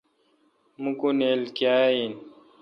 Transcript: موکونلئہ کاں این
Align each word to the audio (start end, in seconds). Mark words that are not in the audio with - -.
موکونلئہ 0.81 1.47
کاں 1.57 1.85
این 1.99 2.11